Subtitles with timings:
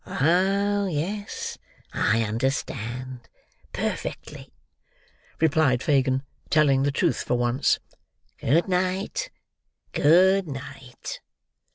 [0.07, 1.59] "Oh yes,
[1.93, 4.51] I understand—perfectly,"
[5.39, 7.77] replied Fagin, telling the truth for once.
[8.39, 9.29] "Good night!
[9.91, 11.19] Good night!"